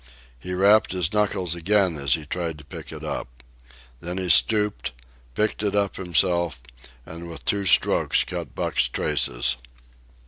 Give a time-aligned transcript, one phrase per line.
[0.39, 3.43] He rapped his knuckles again as he tried to pick it up.
[3.99, 4.93] Then he stooped,
[5.35, 6.59] picked it up himself,
[7.05, 9.57] and with two strokes cut Buck's traces.